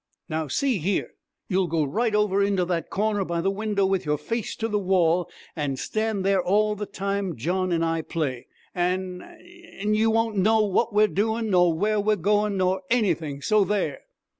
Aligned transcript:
Now 0.27 0.47
see 0.47 0.79
here, 0.79 1.11
you'll 1.47 1.67
go 1.67 1.83
right 1.83 2.15
over 2.15 2.41
into 2.43 2.65
that 2.65 2.89
corner 2.89 3.23
by 3.23 3.39
the 3.39 3.51
window 3.51 3.85
with 3.85 4.03
your 4.03 4.17
face 4.17 4.55
to 4.55 4.67
the 4.67 4.79
wall 4.79 5.29
and 5.55 5.77
stand 5.77 6.25
there 6.25 6.41
all 6.43 6.73
the 6.75 6.87
time 6.87 7.35
John 7.35 7.71
and 7.71 7.85
I 7.85 8.01
play! 8.01 8.47
An' 8.73 9.21
an' 9.21 9.93
you 9.93 10.09
won't 10.09 10.37
know 10.37 10.65
what 10.65 10.91
we're 10.91 11.07
doing 11.07 11.51
nor 11.51 11.71
where 11.75 11.99
we're 11.99 12.15
going 12.15 12.57
nor 12.57 12.81
anything 12.89 13.43
so 13.43 13.63
there!' 13.63 14.01